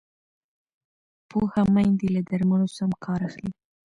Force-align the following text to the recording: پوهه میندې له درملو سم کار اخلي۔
پوهه 1.29 1.63
میندې 1.73 2.07
له 2.15 2.21
درملو 2.29 2.67
سم 2.77 2.89
کار 3.05 3.19
اخلي۔ 3.27 3.51